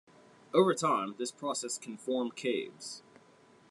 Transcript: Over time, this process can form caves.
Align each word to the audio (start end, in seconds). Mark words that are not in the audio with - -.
Over 0.51 0.73
time, 0.73 1.13
this 1.19 1.31
process 1.31 1.77
can 1.77 1.95
form 1.95 2.31
caves. 2.31 3.03